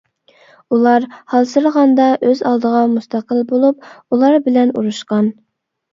[0.75, 1.03] ئۇلار
[1.33, 5.29] ھالسىرىغاندا ئۆز ئالدىغا مۇستەقىل بولۇپ، ئۇلار بىلەن ئۇرۇشقان.